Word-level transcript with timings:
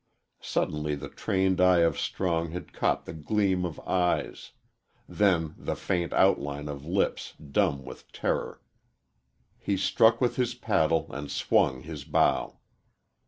Suddenly 0.41 0.95
the 0.95 1.09
trained 1.09 1.61
eye 1.61 1.81
of 1.81 1.99
Strong 1.99 2.53
had 2.53 2.73
caught 2.73 3.05
the 3.05 3.13
gleam 3.13 3.63
of 3.65 3.79
eyes 3.81 4.53
then 5.07 5.53
the 5.59 5.75
faint 5.75 6.11
outline 6.11 6.67
of 6.67 6.83
lips 6.87 7.35
dumb 7.35 7.85
with 7.85 8.11
terror. 8.11 8.61
He 9.59 9.77
struck 9.77 10.19
with 10.19 10.37
his 10.37 10.55
paddle 10.55 11.05
and 11.13 11.29
swung 11.29 11.81
his 11.83 12.03
bow. 12.03 12.57